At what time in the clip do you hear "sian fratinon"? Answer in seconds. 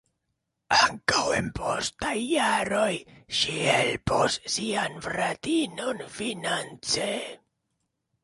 4.55-6.01